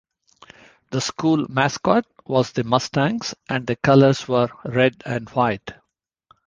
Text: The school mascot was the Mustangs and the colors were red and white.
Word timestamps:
The 0.89 0.99
school 0.99 1.45
mascot 1.47 2.05
was 2.25 2.53
the 2.53 2.63
Mustangs 2.63 3.35
and 3.47 3.67
the 3.67 3.75
colors 3.75 4.27
were 4.27 4.49
red 4.65 5.03
and 5.05 5.29
white. 5.29 5.73